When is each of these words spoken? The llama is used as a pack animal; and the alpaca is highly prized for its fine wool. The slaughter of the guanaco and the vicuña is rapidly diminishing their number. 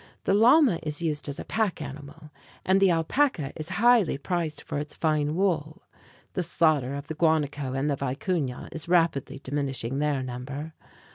The 0.23 0.33
llama 0.33 0.79
is 0.81 1.03
used 1.03 1.29
as 1.29 1.39
a 1.39 1.45
pack 1.45 1.79
animal; 1.79 2.31
and 2.65 2.81
the 2.81 2.89
alpaca 2.89 3.53
is 3.55 3.69
highly 3.77 4.17
prized 4.17 4.61
for 4.61 4.79
its 4.79 4.95
fine 4.95 5.35
wool. 5.35 5.83
The 6.33 6.41
slaughter 6.41 6.95
of 6.95 7.05
the 7.05 7.13
guanaco 7.13 7.73
and 7.73 7.87
the 7.87 7.95
vicuña 7.97 8.67
is 8.71 8.89
rapidly 8.89 9.39
diminishing 9.43 9.99
their 9.99 10.23
number. 10.23 10.73